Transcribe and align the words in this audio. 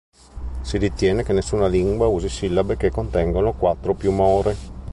Si 0.63 0.79
ritiene 0.79 1.21
che 1.21 1.31
nessuna 1.31 1.67
lingua 1.67 2.07
usi 2.07 2.27
sillabe 2.27 2.75
che 2.75 2.89
contengono 2.89 3.53
quattro 3.53 3.91
o 3.91 3.93
più 3.93 4.11
more. 4.11 4.55